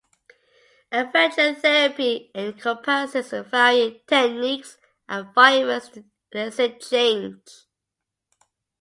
Adventure 0.91 1.53
therapy 1.53 2.31
encompasses 2.33 3.29
varying 3.51 3.99
techniques 4.07 4.79
and 5.07 5.27
environments 5.27 5.89
to 5.89 6.03
elicit 6.33 6.81
change. 6.81 7.45